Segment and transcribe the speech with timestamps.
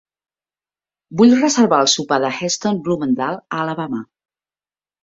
[1.21, 4.07] Vull reservar el sopar de Heston Blumenthal a Alabama.